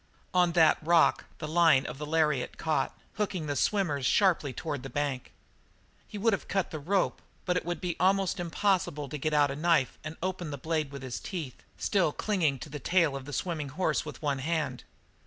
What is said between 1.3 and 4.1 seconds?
the line of the lariat caught, hooking the swimmers